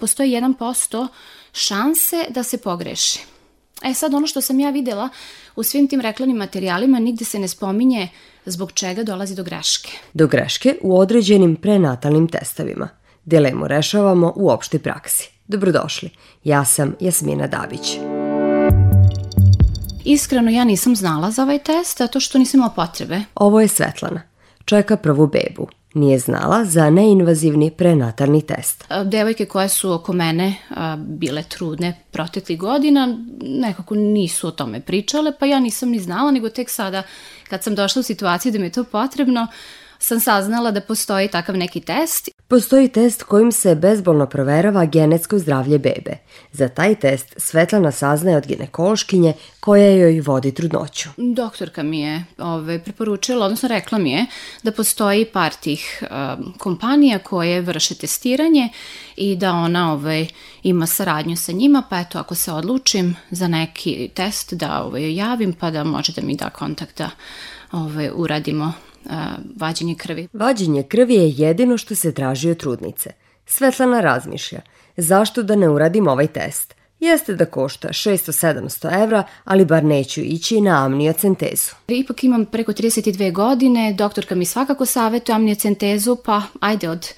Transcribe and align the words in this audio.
postoji 0.00 0.30
1% 0.30 1.08
šanse 1.52 2.24
da 2.28 2.42
se 2.42 2.58
pogreši. 2.58 3.20
E 3.82 3.94
sad 3.94 4.14
ono 4.14 4.26
što 4.26 4.40
sam 4.40 4.60
ja 4.60 4.70
videla 4.70 5.08
u 5.56 5.62
svim 5.62 5.88
tim 5.88 6.00
reklamnim 6.00 6.36
materijalima 6.36 6.98
nigde 6.98 7.24
se 7.24 7.38
ne 7.38 7.48
spominje 7.48 8.08
zbog 8.46 8.72
čega 8.72 9.02
dolazi 9.02 9.34
do 9.34 9.42
greške. 9.42 9.90
Do 10.12 10.26
greške 10.26 10.76
u 10.82 10.98
određenim 10.98 11.56
prenatalnim 11.56 12.28
testovima. 12.28 12.88
Dilemu 13.24 13.68
rešavamo 13.68 14.32
u 14.36 14.50
opštoj 14.50 14.80
praksi. 14.80 15.30
Dobrodošli, 15.46 16.10
ja 16.44 16.64
sam 16.64 16.94
Jasmina 17.00 17.46
Dabić. 17.46 17.98
Iskreno 20.04 20.50
ja 20.50 20.64
nisam 20.64 20.96
znala 20.96 21.30
za 21.30 21.42
ovaj 21.42 21.58
test, 21.58 21.98
zato 21.98 22.20
što 22.20 22.38
nisam 22.38 22.58
imala 22.58 22.72
potrebe. 22.72 23.20
Ovo 23.34 23.60
je 23.60 23.68
Svetlana. 23.68 24.22
Čeka 24.64 24.96
prvu 24.96 25.26
bebu. 25.26 25.68
Nije 25.94 26.18
znala 26.18 26.64
za 26.64 26.90
neinvazivni 26.90 27.70
prenatalni 27.70 28.42
test. 28.42 28.84
Devojke 29.04 29.46
koje 29.46 29.68
su 29.68 29.92
oko 29.92 30.12
mene 30.12 30.54
bile 30.96 31.42
trudne 31.42 32.04
protekli 32.10 32.56
godina 32.56 33.18
nekako 33.42 33.94
nisu 33.94 34.48
o 34.48 34.50
tome 34.50 34.80
pričale, 34.80 35.32
pa 35.38 35.46
ja 35.46 35.60
nisam 35.60 35.88
ni 35.88 35.98
znala, 35.98 36.30
nego 36.30 36.48
tek 36.48 36.70
sada 36.70 37.02
kad 37.48 37.62
sam 37.62 37.74
došla 37.74 38.00
u 38.00 38.02
situaciju 38.02 38.52
da 38.52 38.58
mi 38.58 38.66
je 38.66 38.72
to 38.72 38.84
potrebno, 38.84 39.46
sam 39.98 40.20
saznala 40.20 40.70
da 40.70 40.80
postoji 40.80 41.28
takav 41.28 41.56
neki 41.56 41.80
test. 41.80 42.28
Postoji 42.50 42.88
test 42.88 43.22
kojim 43.22 43.52
se 43.52 43.74
bezbolno 43.74 44.26
proverava 44.26 44.84
genetsko 44.84 45.38
zdravlje 45.38 45.78
bebe. 45.78 46.16
Za 46.52 46.68
taj 46.68 46.94
test 46.94 47.34
Svetlana 47.36 47.92
saznaje 47.92 48.36
od 48.36 48.46
ginekološkinje 48.46 49.32
koja 49.60 49.90
joj 49.90 50.20
vodi 50.20 50.54
trudnoću. 50.54 51.08
Doktorka 51.16 51.82
mi 51.82 52.00
je 52.00 52.24
ove, 52.38 52.50
ovaj, 52.50 52.78
preporučila, 52.78 53.46
odnosno 53.46 53.68
rekla 53.68 53.98
mi 53.98 54.12
je 54.12 54.26
da 54.62 54.72
postoji 54.72 55.24
par 55.24 55.52
tih 55.52 56.02
um, 56.02 56.54
kompanija 56.58 57.18
koje 57.18 57.60
vrše 57.60 57.94
testiranje 57.94 58.68
i 59.16 59.36
da 59.36 59.52
ona 59.52 59.92
ovaj, 59.92 60.26
ima 60.62 60.86
saradnju 60.86 61.36
sa 61.36 61.52
njima, 61.52 61.82
pa 61.90 62.00
eto 62.00 62.18
ako 62.18 62.34
se 62.34 62.52
odlučim 62.52 63.16
za 63.30 63.48
neki 63.48 64.10
test 64.14 64.54
da 64.54 64.82
ovaj, 64.82 65.14
javim 65.14 65.52
pa 65.52 65.70
da 65.70 65.84
može 65.84 66.12
da 66.12 66.22
mi 66.22 66.36
da 66.36 66.50
kontakt 66.50 66.98
da 66.98 67.10
ovaj, 67.72 68.10
uradimo 68.14 68.64
a, 68.64 68.89
vađenje 69.56 69.94
krvi. 69.94 70.28
Vađenje 70.32 70.82
krvi 70.82 71.14
je 71.14 71.30
jedino 71.30 71.78
što 71.78 71.94
se 71.94 72.14
traži 72.14 72.50
od 72.50 72.56
trudnice. 72.56 73.10
Svetlana 73.46 74.00
razmišlja, 74.00 74.60
zašto 74.96 75.42
da 75.42 75.56
ne 75.56 75.68
uradim 75.68 76.08
ovaj 76.08 76.26
test? 76.26 76.74
Jeste 77.00 77.34
da 77.34 77.44
košta 77.44 77.88
600-700 77.88 79.02
evra, 79.02 79.24
ali 79.44 79.64
bar 79.64 79.84
neću 79.84 80.20
ići 80.20 80.60
na 80.60 80.84
amniocentezu. 80.84 81.72
Ipak 81.88 82.24
imam 82.24 82.46
preko 82.46 82.72
32 82.72 83.32
godine, 83.32 83.92
doktorka 83.92 84.34
mi 84.34 84.44
svakako 84.44 84.86
savjetuje 84.86 85.36
amniocentezu, 85.36 86.16
pa 86.24 86.42
ajde 86.60 86.88
od 86.88 87.08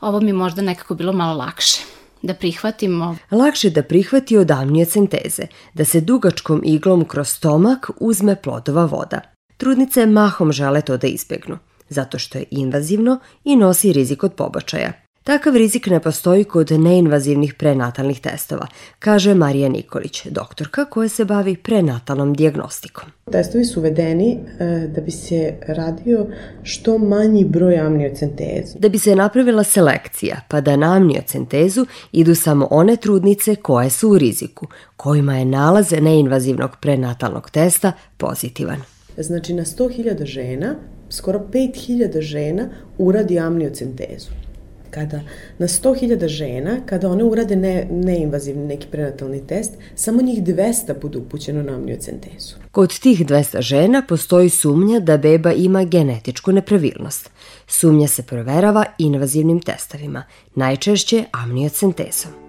ovo 0.00 0.20
mi 0.20 0.32
možda 0.32 0.62
nekako 0.62 0.94
bilo 0.94 1.12
malo 1.12 1.38
lakše 1.38 1.80
da 2.22 2.34
prihvatimo. 2.34 3.16
Lakše 3.30 3.70
da 3.70 3.82
prihvati 3.82 4.36
od 4.36 4.50
amniocenteze, 4.50 5.42
da 5.74 5.84
se 5.84 6.00
dugačkom 6.00 6.62
iglom 6.64 7.04
kroz 7.04 7.28
stomak 7.28 7.90
uzme 8.00 8.42
plodova 8.42 8.84
voda. 8.84 9.20
Trudnice 9.58 10.06
mahom 10.06 10.52
žele 10.52 10.80
to 10.80 10.96
da 10.96 11.06
izbegnu, 11.06 11.58
zato 11.88 12.18
što 12.18 12.38
je 12.38 12.44
invazivno 12.50 13.18
i 13.44 13.56
nosi 13.56 13.92
rizik 13.92 14.24
od 14.24 14.32
pobačaja. 14.32 14.92
Takav 15.24 15.56
rizik 15.56 15.86
ne 15.86 16.00
postoji 16.00 16.44
kod 16.44 16.70
neinvazivnih 16.70 17.54
prenatalnih 17.54 18.20
testova, 18.20 18.66
kaže 18.98 19.34
Marija 19.34 19.68
Nikolić, 19.68 20.26
doktorka 20.26 20.84
koja 20.84 21.08
se 21.08 21.24
bavi 21.24 21.56
prenatalnom 21.56 22.34
diagnostikom. 22.34 23.04
Testovi 23.32 23.64
su 23.64 23.80
uvedeni 23.80 24.38
e, 24.58 24.64
da 24.94 25.00
bi 25.00 25.10
se 25.10 25.54
radio 25.66 26.26
što 26.62 26.98
manji 26.98 27.44
broj 27.44 27.78
amniocentezu. 27.78 28.78
Da 28.78 28.88
bi 28.88 28.98
se 28.98 29.16
napravila 29.16 29.64
selekcija, 29.64 30.40
pa 30.48 30.60
da 30.60 30.76
na 30.76 30.96
amniocentezu 30.96 31.86
idu 32.12 32.34
samo 32.34 32.68
one 32.70 32.96
trudnice 32.96 33.56
koje 33.56 33.90
su 33.90 34.10
u 34.10 34.18
riziku, 34.18 34.66
kojima 34.96 35.36
je 35.36 35.44
nalaz 35.44 35.92
neinvazivnog 36.00 36.76
prenatalnog 36.80 37.50
testa 37.50 37.92
pozitivan. 38.16 38.97
Znači 39.18 39.54
na 39.54 39.64
100.000 39.64 40.24
žena, 40.24 40.74
skoro 41.08 41.46
5.000 41.52 42.20
žena 42.20 42.68
uradi 42.98 43.38
amniocentezu. 43.38 44.30
Kada 44.90 45.20
na 45.58 45.68
100.000 45.68 46.26
žena, 46.26 46.76
kada 46.86 47.10
one 47.10 47.24
urade 47.24 47.56
ne, 47.56 47.86
neinvazivni 47.90 48.66
neki 48.66 48.86
prenatalni 48.90 49.46
test, 49.46 49.72
samo 49.94 50.22
njih 50.22 50.42
200 50.42 51.00
bude 51.00 51.18
upućeno 51.18 51.62
na 51.62 51.74
amniocentezu. 51.74 52.54
Kod 52.72 52.98
tih 53.00 53.26
200 53.26 53.60
žena 53.60 54.02
postoji 54.08 54.48
sumnja 54.48 55.00
da 55.00 55.16
beba 55.16 55.52
ima 55.52 55.84
genetičku 55.84 56.52
nepravilnost. 56.52 57.30
Sumnja 57.66 58.08
se 58.08 58.22
proverava 58.22 58.84
invazivnim 58.98 59.60
testovima, 59.60 60.24
najčešće 60.54 61.24
amniocentezom 61.32 62.47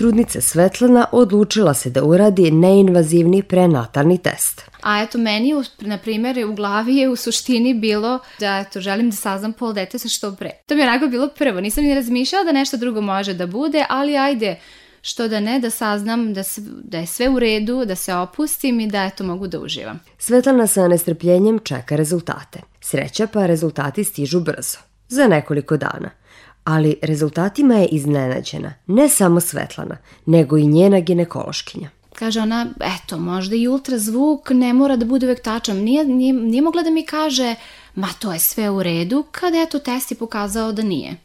trudnica 0.00 0.40
Svetlana 0.40 1.06
odlučila 1.12 1.74
se 1.74 1.90
da 1.90 2.04
uradi 2.04 2.50
neinvazivni 2.50 3.42
prenatalni 3.42 4.18
test. 4.18 4.62
A 4.82 5.02
eto, 5.02 5.18
meni, 5.18 5.54
na 5.80 5.98
primjer, 5.98 6.46
u 6.46 6.54
glavi 6.54 6.96
je 6.96 7.08
u 7.08 7.16
suštini 7.16 7.74
bilo 7.74 8.18
da 8.38 8.58
eto, 8.58 8.80
želim 8.80 9.10
da 9.10 9.16
saznam 9.16 9.52
pol 9.52 9.74
sa 9.98 10.08
što 10.08 10.32
pre. 10.36 10.50
To 10.66 10.74
mi 10.74 10.80
je 10.80 10.88
onako 10.88 11.06
bilo 11.06 11.28
prvo. 11.28 11.60
Nisam 11.60 11.84
ni 11.84 11.94
razmišljala 11.94 12.44
da 12.44 12.52
nešto 12.52 12.76
drugo 12.76 13.00
može 13.00 13.34
da 13.34 13.46
bude, 13.46 13.84
ali 13.88 14.16
ajde, 14.16 14.56
što 15.02 15.28
da 15.28 15.40
ne, 15.40 15.60
da 15.60 15.70
saznam 15.70 16.34
da, 16.34 16.42
se, 16.42 16.60
da 16.84 16.98
je 16.98 17.06
sve 17.06 17.28
u 17.28 17.38
redu, 17.38 17.84
da 17.84 17.94
se 17.94 18.14
opustim 18.14 18.80
i 18.80 18.86
da 18.86 19.04
eto 19.04 19.24
mogu 19.24 19.46
da 19.46 19.60
uživam. 19.60 20.00
Svetlana 20.18 20.66
sa 20.66 20.88
nestrpljenjem 20.88 21.58
čeka 21.58 21.96
rezultate. 21.96 22.60
Sreća 22.80 23.26
pa 23.26 23.46
rezultati 23.46 24.04
stižu 24.04 24.40
brzo, 24.40 24.78
za 25.08 25.26
nekoliko 25.26 25.76
dana 25.76 26.19
ali 26.64 26.96
rezultatima 27.02 27.74
je 27.74 27.86
iznenađena 27.86 28.74
ne 28.86 29.08
samo 29.08 29.40
Svetlana, 29.40 29.96
nego 30.26 30.56
i 30.56 30.66
njena 30.66 31.00
ginekološkinja. 31.00 31.90
Kaže 32.14 32.40
ona, 32.40 32.66
eto, 32.80 33.18
možda 33.18 33.56
i 33.56 33.68
ultrazvuk 33.68 34.50
ne 34.50 34.72
mora 34.72 34.96
da 34.96 35.04
bude 35.04 35.26
uvek 35.26 35.42
tačan. 35.42 35.76
Nije, 35.76 36.04
nije, 36.04 36.32
nije 36.32 36.62
mogla 36.62 36.82
da 36.82 36.90
mi 36.90 37.06
kaže, 37.06 37.54
ma 37.94 38.08
to 38.18 38.32
je 38.32 38.38
sve 38.38 38.70
u 38.70 38.82
redu, 38.82 39.24
kada 39.30 39.62
eto 39.62 39.78
test 39.78 40.10
je 40.10 40.16
pokazao 40.16 40.72
da 40.72 40.82
nije. 40.82 41.16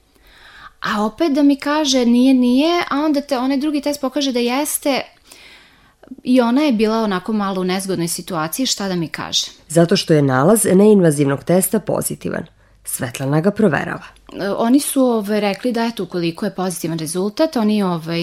A 0.82 1.06
opet 1.06 1.32
da 1.32 1.44
mi 1.44 1.56
kaže 1.56 2.06
nije, 2.06 2.34
nije, 2.34 2.84
a 2.90 3.00
onda 3.00 3.22
te 3.22 3.38
onaj 3.38 3.58
drugi 3.58 3.82
test 3.82 4.02
pokaže 4.02 4.32
da 4.32 4.40
jeste, 4.40 5.02
I 6.24 6.42
ona 6.42 6.62
je 6.62 6.72
bila 6.72 6.98
onako 7.04 7.34
malo 7.34 7.62
u 7.62 7.64
nezgodnoj 7.64 8.08
situaciji, 8.08 8.66
šta 8.66 8.88
da 8.88 8.96
mi 8.96 9.08
kaže? 9.08 9.48
Zato 9.68 9.96
što 9.96 10.14
je 10.14 10.22
nalaz 10.22 10.66
neinvazivnog 10.74 11.44
testa 11.44 11.80
pozitivan. 11.80 12.46
Svetlana 12.86 13.42
ga 13.42 13.52
proverava. 13.52 14.04
E, 14.34 14.50
oni 14.50 14.80
su 14.80 15.06
ove, 15.06 15.40
rekli 15.40 15.72
da 15.72 15.86
eto, 15.86 16.04
ukoliko 16.04 16.46
je 16.46 16.56
pozitivan 16.56 17.00
rezultat, 17.00 17.56
oni 17.56 17.84
ovaj, 17.84 18.22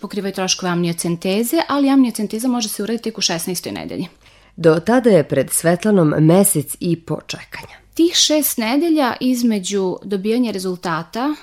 pokrivaju 0.00 0.34
troškove 0.34 0.72
amniocenteze, 0.72 1.56
ali 1.68 1.90
amniocenteza 1.90 2.48
može 2.48 2.68
se 2.68 2.82
uraditi 2.82 3.04
tek 3.04 3.18
u 3.18 3.20
16. 3.20 3.72
nedelji. 3.72 4.08
Do 4.56 4.80
tada 4.80 5.10
je 5.10 5.28
pred 5.28 5.50
Svetlanom 5.50 6.14
mesec 6.18 6.76
i 6.80 7.00
po 7.00 7.20
čekanja. 7.26 7.76
Tih 7.94 8.14
šest 8.14 8.58
nedelja 8.58 9.14
između 9.20 9.96
dobijanja 10.02 10.50
rezultata 10.50 11.34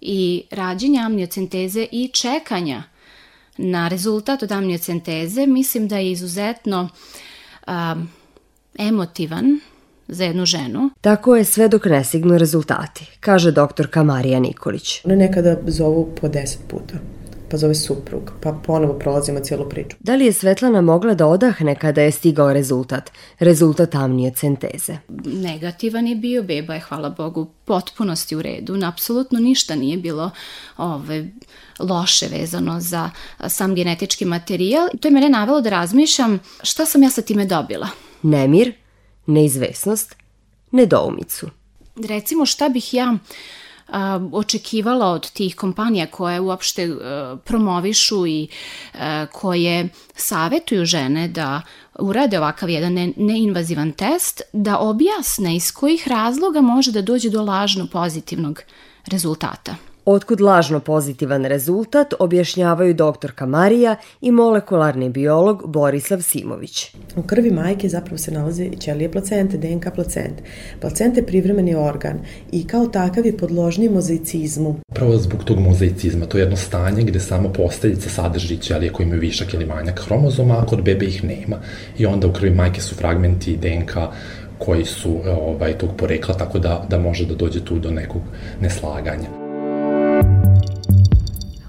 i 0.00 0.42
rađenja 0.50 1.02
amniocenteze 1.06 1.86
i 1.92 2.08
čekanja 2.08 2.82
na 3.56 3.88
rezultat 3.88 4.42
od 4.42 4.52
amniocenteze, 4.52 5.46
mislim 5.46 5.88
da 5.88 5.98
je 5.98 6.12
izuzetno 6.12 6.88
um, 7.66 8.08
emotivan 8.78 9.60
za 10.08 10.24
jednu 10.24 10.46
ženu. 10.46 10.90
Tako 11.00 11.36
je 11.36 11.44
sve 11.44 11.68
dok 11.68 11.84
ne 11.84 12.04
signu 12.04 12.38
rezultati, 12.38 13.16
kaže 13.20 13.52
doktorka 13.52 14.02
Marija 14.02 14.40
Nikolić. 14.40 15.04
One 15.04 15.16
nekada 15.16 15.56
zovu 15.66 16.08
po 16.20 16.28
deset 16.28 16.60
puta 16.68 16.94
pa 17.50 17.56
zove 17.56 17.74
suprug, 17.74 18.32
pa 18.42 18.52
ponovo 18.52 18.92
prolazimo 18.92 19.40
cijelu 19.40 19.68
priču. 19.68 19.96
Da 20.00 20.14
li 20.14 20.24
je 20.24 20.32
Svetlana 20.32 20.80
mogla 20.80 21.14
da 21.14 21.26
odahne 21.26 21.74
kada 21.74 22.02
je 22.02 22.12
stigao 22.12 22.52
rezultat? 22.52 23.10
Rezultat 23.38 23.94
amnije 23.94 24.30
centeze. 24.34 24.96
Negativan 25.24 26.06
je 26.06 26.16
bio, 26.16 26.42
beba 26.42 26.74
je, 26.74 26.80
hvala 26.80 27.10
Bogu, 27.10 27.46
potpunosti 27.64 28.36
u 28.36 28.42
redu. 28.42 28.78
Apsolutno 28.84 29.38
ništa 29.38 29.74
nije 29.74 29.96
bilo 29.96 30.30
ove, 30.76 31.26
loše 31.78 32.26
vezano 32.26 32.80
za 32.80 33.10
sam 33.48 33.74
genetički 33.74 34.24
materijal. 34.24 34.88
To 35.00 35.08
je 35.08 35.12
mene 35.12 35.28
navelo 35.28 35.60
da 35.60 35.70
razmišljam 35.70 36.38
šta 36.62 36.86
sam 36.86 37.02
ja 37.02 37.10
sa 37.10 37.22
time 37.22 37.44
dobila. 37.44 37.88
Nemir, 38.22 38.72
neizvesnost, 39.26 40.16
nedoumicu. 40.70 41.50
Recimo 42.08 42.46
šta 42.46 42.68
bih 42.68 42.94
ja 42.94 43.18
a, 43.88 44.20
očekivala 44.32 45.06
od 45.06 45.30
tih 45.30 45.56
kompanija 45.56 46.06
koje 46.06 46.40
uopšte 46.40 46.84
a, 46.84 47.36
promovišu 47.44 48.26
i 48.26 48.48
a, 48.94 49.26
koje 49.32 49.88
savetuju 50.14 50.84
žene 50.84 51.28
da 51.28 51.62
urade 51.98 52.38
ovakav 52.38 52.70
jedan 52.70 52.92
ne, 52.92 53.12
neinvazivan 53.16 53.92
test, 53.92 54.42
da 54.52 54.78
objasne 54.78 55.56
iz 55.56 55.72
kojih 55.72 56.08
razloga 56.08 56.60
može 56.60 56.92
da 56.92 57.02
dođe 57.02 57.30
do 57.30 57.42
lažno 57.42 57.86
pozitivnog 57.92 58.62
rezultata. 59.06 59.76
Otkud 60.08 60.40
lažno 60.40 60.80
pozitivan 60.80 61.44
rezultat 61.44 62.14
objašnjavaju 62.18 62.94
doktorka 62.94 63.46
Marija 63.46 63.96
i 64.20 64.30
molekularni 64.30 65.08
biolog 65.08 65.62
Borislav 65.66 66.22
Simović. 66.22 66.94
U 67.16 67.22
krvi 67.22 67.50
majke 67.50 67.88
zapravo 67.88 68.18
se 68.18 68.30
nalaze 68.30 68.70
ćelije 68.80 69.12
placente, 69.12 69.58
DNK 69.58 69.86
placente. 69.94 70.42
Placente 70.80 71.20
je 71.20 71.26
privremeni 71.26 71.74
organ 71.74 72.18
i 72.52 72.66
kao 72.66 72.86
takav 72.86 73.26
je 73.26 73.36
podložni 73.36 73.88
mozaicizmu. 73.88 74.76
Prvo 74.94 75.16
zbog 75.16 75.44
tog 75.44 75.60
mozaicizma, 75.60 76.26
to 76.26 76.38
je 76.38 76.42
jedno 76.42 76.56
stanje 76.56 77.02
gde 77.02 77.20
samo 77.20 77.52
posteljica 77.52 78.08
sadrži 78.08 78.56
ćelije 78.58 78.92
koje 78.92 79.04
imaju 79.04 79.20
višak 79.20 79.54
ili 79.54 79.66
manjak 79.66 80.00
hromozoma, 80.00 80.58
a 80.58 80.66
kod 80.66 80.82
bebe 80.82 81.06
ih 81.06 81.24
nema. 81.24 81.56
I 81.98 82.06
onda 82.06 82.26
u 82.26 82.32
krvi 82.32 82.50
majke 82.50 82.80
su 82.80 82.94
fragmenti 82.94 83.56
DNK 83.56 83.96
koji 84.58 84.84
su 84.84 85.20
ovaj, 85.26 85.78
tog 85.78 85.90
porekla, 85.96 86.34
tako 86.34 86.58
da, 86.58 86.86
da 86.90 86.98
može 86.98 87.26
da 87.26 87.34
dođe 87.34 87.64
tu 87.64 87.78
do 87.78 87.90
nekog 87.90 88.22
neslaganja. 88.60 89.45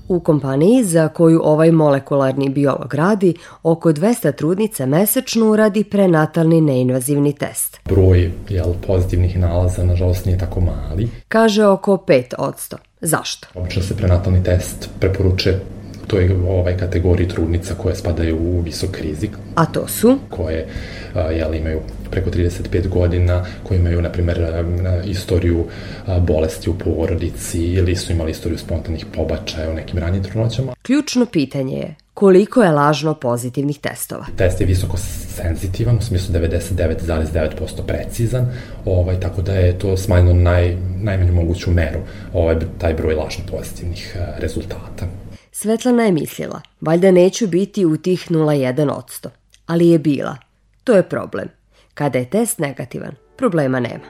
U 0.07 0.19
kompaniji 0.19 0.83
za 0.83 1.07
koju 1.07 1.42
ovaj 1.44 1.71
molekularni 1.71 2.50
biolog 2.50 2.94
radi, 2.94 3.33
oko 3.63 3.92
200 3.92 4.36
trudnica 4.36 4.86
mesečno 4.86 5.51
uradi 5.51 5.83
prenatalni 5.83 6.62
neinvazivni 6.62 7.33
test. 7.33 7.80
Broj 7.86 8.31
jel, 8.50 8.74
pozitivnih 8.88 9.39
nalaza, 9.39 9.83
nažalost, 9.83 10.25
nije 10.25 10.38
tako 10.38 10.62
mali. 10.62 11.09
Kaže 11.27 11.65
oko 11.65 11.98
5%. 12.07 12.75
Zašto? 13.01 13.48
Obično 13.56 13.81
se 13.83 13.98
prenatalni 13.98 14.44
test 14.44 14.89
preporučuje 15.00 15.62
to 16.07 16.19
je 16.19 16.36
ovaj 16.50 16.77
kategoriji 16.77 17.27
trudnica 17.27 17.74
koje 17.74 17.95
spadaju 17.95 18.38
u 18.38 18.62
visok 18.62 18.98
rizik. 18.98 19.31
A 19.56 19.65
to 19.65 19.88
su? 19.88 20.18
Koje 20.30 20.68
jel, 21.13 21.54
imaju 21.54 21.80
preko 22.12 22.30
35 22.30 22.88
godina, 22.88 23.45
koji 23.63 23.77
imaju, 23.77 24.01
na 24.01 24.12
primer, 24.12 24.38
istoriju 25.06 25.65
bolesti 26.21 26.69
u 26.69 26.74
porodici 26.74 27.63
ili 27.63 27.95
su 27.95 28.12
imali 28.12 28.31
istoriju 28.31 28.57
spontanih 28.57 29.06
pobačaja 29.15 29.71
u 29.71 29.74
nekim 29.74 30.00
ranijim 30.00 30.24
trudnoćama. 30.24 30.74
Ključno 30.81 31.25
pitanje 31.25 31.77
je 31.77 31.95
koliko 32.13 32.63
je 32.63 32.71
lažno 32.71 33.13
pozitivnih 33.13 33.80
testova. 33.80 34.25
Test 34.38 34.62
je 34.62 34.68
visoko 34.68 34.98
senzitivan, 34.98 35.98
u 35.98 36.01
smislu 36.01 36.36
99,9% 36.36 37.86
precizan, 37.88 38.48
ovaj, 38.86 39.19
tako 39.19 39.42
da 39.42 39.53
je 39.53 39.80
to 39.80 39.98
smanjeno 39.98 40.33
naj, 40.33 40.77
najmanju 41.01 41.33
moguću 41.33 41.71
meru, 41.71 42.00
ovaj, 42.33 42.56
taj 42.77 42.94
broj 42.94 43.15
lažno 43.15 43.44
pozitivnih 43.51 44.18
rezultata. 44.38 45.06
Svetlana 45.59 46.04
je 46.04 46.12
mislila, 46.12 46.62
valjda 46.81 47.12
neću 47.12 47.48
biti 47.48 47.86
u 47.86 47.98
tih 47.98 48.31
0,1%, 48.31 49.27
ali 49.65 49.89
je 49.89 50.00
bila. 50.00 50.38
To 50.83 50.94
je 50.94 51.04
problem. 51.04 51.48
Kada 51.94 52.19
je 52.19 52.30
test 52.30 52.59
negativan, 52.59 53.12
problema 53.38 53.80
nema. 53.80 54.04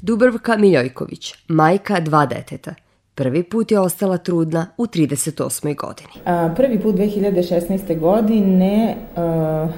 Dubravka 0.00 0.56
Miljojković, 0.56 1.34
majka 1.48 2.00
dva 2.00 2.26
deteta. 2.26 2.74
Prvi 3.14 3.42
put 3.42 3.70
je 3.70 3.80
ostala 3.80 4.18
trudna 4.18 4.66
u 4.76 4.86
38. 4.86 5.76
godini. 5.76 6.10
A, 6.24 6.54
prvi 6.56 6.80
put 6.80 6.94
2016. 6.94 7.98
godine 7.98 8.96
a, 9.16 9.68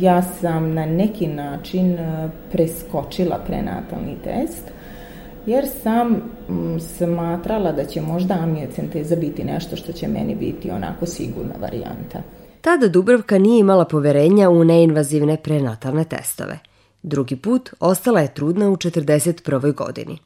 ja 0.00 0.22
sam 0.22 0.74
na 0.74 0.86
neki 0.86 1.26
način 1.26 1.98
preskočila 2.52 3.38
prenatalni 3.46 4.16
test 4.24 4.81
jer 5.46 5.68
sam 5.82 6.22
m, 6.48 6.80
smatrala 6.80 7.72
da 7.72 7.84
će 7.84 8.00
možda 8.00 8.34
amiocenteza 8.34 9.16
biti 9.16 9.44
nešto 9.44 9.76
što 9.76 9.92
će 9.92 10.08
meni 10.08 10.34
biti 10.34 10.70
onako 10.70 11.06
sigurna 11.06 11.54
varijanta. 11.60 12.22
Tada 12.60 12.88
Dubravka 12.88 13.38
nije 13.38 13.60
imala 13.60 13.84
poverenja 13.84 14.50
u 14.50 14.64
neinvazivne 14.64 15.36
prenatalne 15.36 16.04
testove. 16.04 16.58
Drugi 17.02 17.36
put 17.36 17.70
ostala 17.80 18.20
je 18.20 18.34
trudna 18.34 18.70
u 18.70 18.76
41. 18.76 19.74
godini. 19.74 20.18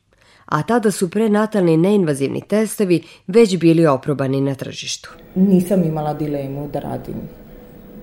A 0.46 0.62
tada 0.62 0.90
su 0.90 1.10
prenatalni 1.10 1.76
neinvazivni 1.76 2.40
testovi 2.40 3.02
već 3.26 3.58
bili 3.58 3.86
oprobani 3.86 4.40
na 4.40 4.54
tržištu. 4.54 5.10
Nisam 5.34 5.84
imala 5.84 6.14
dilemu 6.14 6.68
da 6.72 6.80
radim 6.80 7.16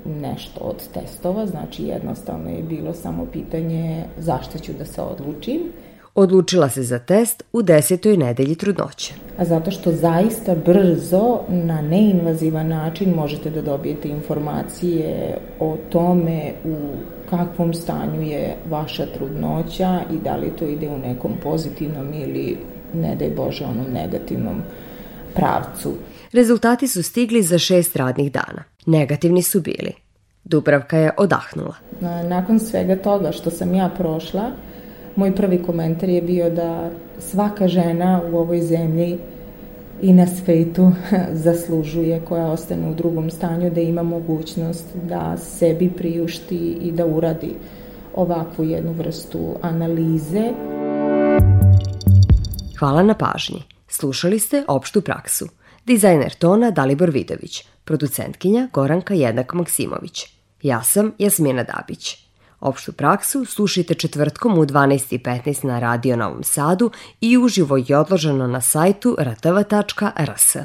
nešto 0.06 0.60
od 0.60 0.88
testova, 0.94 1.48
znači 1.48 1.84
jednostavno 1.84 2.50
je 2.50 2.64
bilo 2.64 2.94
samo 2.94 3.26
pitanje 3.26 4.04
zašto 4.18 4.60
ću 4.60 4.74
da 4.74 4.86
se 4.86 5.02
odlučim. 5.02 5.60
Odlučila 6.16 6.70
se 6.70 6.84
za 6.84 7.00
test 7.00 7.44
u 7.54 7.62
desetoj 7.62 8.18
nedelji 8.18 8.56
trudnoće. 8.56 9.14
A 9.38 9.46
zato 9.46 9.72
što 9.72 9.92
zaista 9.92 10.56
brzo, 10.56 11.40
na 11.50 11.82
neinvazivan 11.82 12.68
način 12.68 13.14
možete 13.16 13.50
da 13.50 13.62
dobijete 13.62 14.10
informacije 14.10 15.38
o 15.60 15.78
tome 15.90 16.54
u 16.66 16.76
kakvom 17.30 17.74
stanju 17.74 18.22
je 18.22 18.56
vaša 18.70 19.06
trudnoća 19.06 20.02
i 20.14 20.18
da 20.24 20.36
li 20.36 20.52
to 20.60 20.66
ide 20.66 20.90
u 20.90 20.98
nekom 20.98 21.32
pozitivnom 21.44 22.14
ili, 22.14 22.58
ne 22.94 23.16
daj 23.16 23.30
Bože, 23.30 23.66
onom 23.66 23.92
negativnom 23.94 24.62
pravcu. 25.36 25.94
Rezultati 26.34 26.88
su 26.88 27.04
stigli 27.04 27.42
za 27.42 27.58
šest 27.58 27.96
radnih 27.96 28.32
dana. 28.32 28.64
Negativni 28.86 29.42
su 29.42 29.62
bili. 29.62 29.92
Dubravka 30.44 30.98
je 30.98 31.12
odahnula. 31.18 31.76
Nakon 32.24 32.60
svega 32.60 32.96
toga 32.96 33.32
što 33.32 33.52
sam 33.52 33.74
ja 33.74 33.90
prošla, 33.98 34.52
moj 35.16 35.36
prvi 35.36 35.64
komentar 35.64 36.10
je 36.10 36.22
bio 36.22 36.50
da 36.50 36.90
svaka 37.20 37.68
žena 37.68 38.22
u 38.32 38.38
ovoj 38.38 38.62
zemlji 38.62 39.18
i 40.02 40.14
na 40.14 40.28
svetu 40.28 40.92
zaslužuje 41.46 42.22
koja 42.26 42.46
ostane 42.46 42.90
u 42.92 42.94
drugom 42.94 43.30
stanju 43.30 43.70
da 43.70 43.82
ima 43.82 44.04
mogućnost 44.04 44.86
da 45.10 45.38
sebi 45.38 45.90
priušti 45.90 46.78
i 46.82 46.92
da 46.92 47.06
uradi 47.06 47.56
ovakvu 48.16 48.66
jednu 48.66 48.92
vrstu 48.92 49.56
analize. 49.62 50.52
Hvala 52.80 53.04
na 53.04 53.14
pažnji. 53.14 53.64
Slušali 53.88 54.40
ste 54.40 54.64
opštu 54.68 55.02
praksu. 55.02 55.46
Dizajner 55.86 56.34
tona 56.34 56.72
Dalibor 56.72 57.10
Vidović, 57.10 57.68
producentkinja 57.84 58.68
Goranka 58.74 59.14
Jednak 59.14 59.54
Maksimović. 59.54 60.26
Ja 60.62 60.84
sam 60.84 61.12
Jasmina 61.18 61.64
Dabić. 61.64 62.23
Opštu 62.64 62.92
praksu 62.92 63.46
slušajte 63.46 63.94
četvrtkom 63.94 64.58
u 64.58 64.66
12.15 64.66 65.66
na 65.66 65.80
Radio 65.80 66.16
Novom 66.16 66.44
Sadu 66.44 66.92
i 67.22 67.38
uživo 67.38 67.78
i 67.78 67.94
odloženo 67.94 68.48
na 68.48 68.62
sajtu 68.62 69.18
rtv.rs. 69.20 70.56